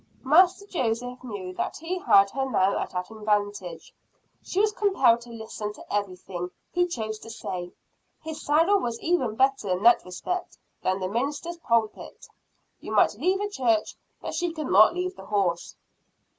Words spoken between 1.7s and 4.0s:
he had her now at an advantage;